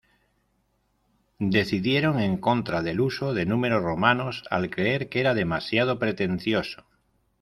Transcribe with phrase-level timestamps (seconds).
[1.37, 6.87] Decidieron en contra del uso de números romanos, al creer que era demasiado pretencioso.